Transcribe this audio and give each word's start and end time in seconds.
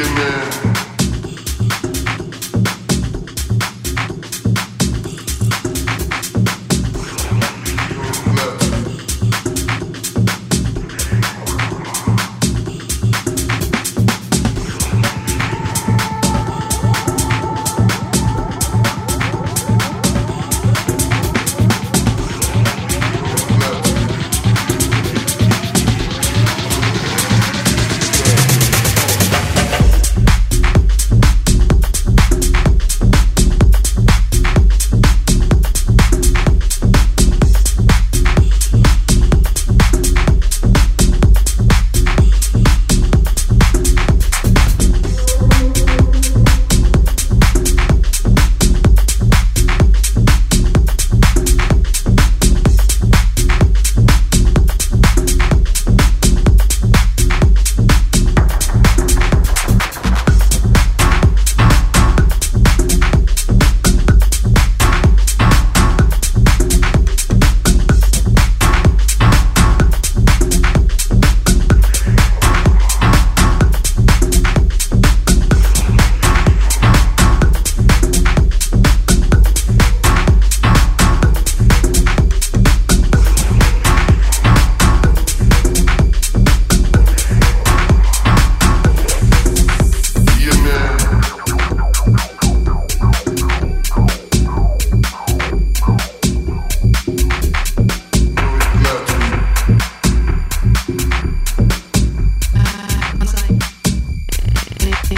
millionaire. 0.00 0.59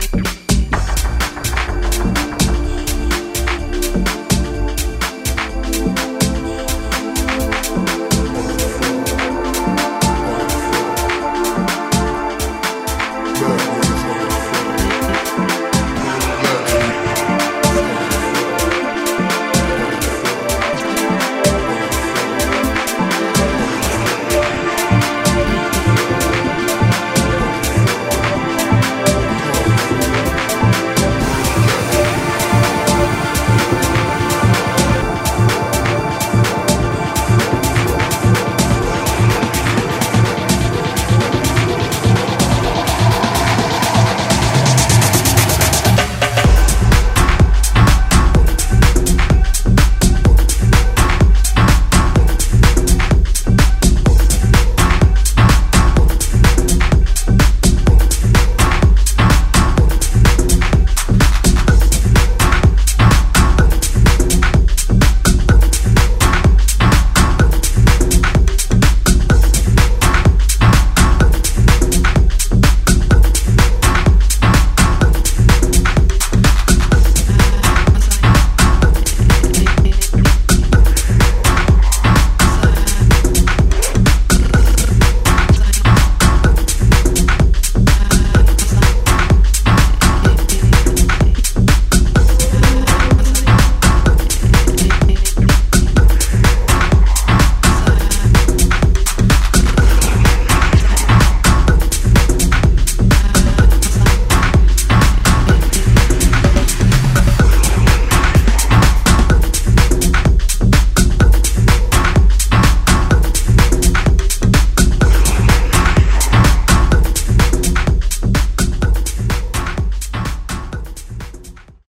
Thank 0.00 0.26
you. 0.26 0.33